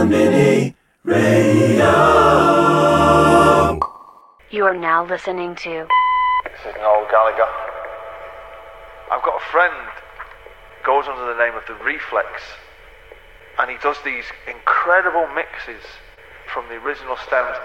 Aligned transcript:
Konbini 0.00 0.74
Radio. 1.04 1.92
You 4.50 4.64
are 4.64 4.74
now 4.74 5.04
listening 5.04 5.54
to 5.56 5.86
This 6.44 6.60
is 6.64 6.74
Noel 6.80 7.06
Gallagher. 7.10 7.44
I've 9.12 9.22
got 9.22 9.36
a 9.36 9.44
friend, 9.52 9.74
goes 10.86 11.04
under 11.06 11.34
the 11.34 11.38
name 11.38 11.54
of 11.54 11.66
the 11.68 11.74
Reflex, 11.84 12.40
and 13.58 13.70
he 13.70 13.76
does 13.82 13.98
these 14.02 14.24
incredible 14.48 15.28
mixes 15.34 15.84
from 16.50 16.66
the 16.70 16.76
original 16.76 17.18
stems. 17.18 17.58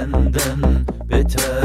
senden 0.05 0.87
beter. 1.09 1.64